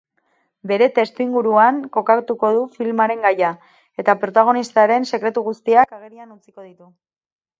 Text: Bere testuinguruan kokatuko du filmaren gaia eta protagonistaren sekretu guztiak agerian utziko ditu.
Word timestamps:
Bere 0.69 0.85
testuinguruan 0.93 1.81
kokatuko 1.97 2.49
du 2.55 2.63
filmaren 2.79 3.21
gaia 3.27 3.51
eta 4.03 4.15
protagonistaren 4.23 5.05
sekretu 5.17 5.47
guztiak 5.51 5.97
agerian 5.99 6.33
utziko 6.39 6.69
ditu. 6.71 6.91